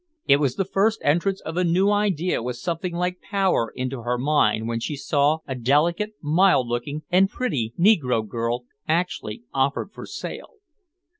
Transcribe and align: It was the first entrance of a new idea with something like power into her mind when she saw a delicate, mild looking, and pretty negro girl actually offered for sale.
It 0.25 0.37
was 0.37 0.55
the 0.55 0.65
first 0.65 0.99
entrance 1.03 1.41
of 1.41 1.57
a 1.57 1.63
new 1.63 1.91
idea 1.91 2.41
with 2.41 2.55
something 2.55 2.95
like 2.95 3.21
power 3.21 3.71
into 3.75 4.01
her 4.01 4.17
mind 4.17 4.67
when 4.67 4.79
she 4.79 4.95
saw 4.95 5.41
a 5.45 5.53
delicate, 5.53 6.13
mild 6.23 6.67
looking, 6.67 7.03
and 7.11 7.29
pretty 7.29 7.75
negro 7.79 8.27
girl 8.27 8.65
actually 8.87 9.43
offered 9.53 9.91
for 9.93 10.07
sale. 10.07 10.53